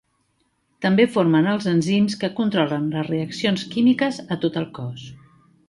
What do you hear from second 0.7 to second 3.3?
També formen els enzims que controlen les